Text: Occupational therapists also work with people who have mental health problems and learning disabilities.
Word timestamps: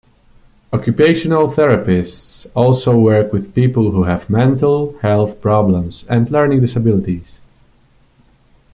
Occupational 0.73 1.51
therapists 1.53 2.49
also 2.55 2.97
work 2.97 3.31
with 3.31 3.53
people 3.53 3.91
who 3.91 4.05
have 4.05 4.31
mental 4.31 4.97
health 5.03 5.39
problems 5.41 6.05
and 6.09 6.27
learning 6.31 6.61
disabilities. 6.61 7.39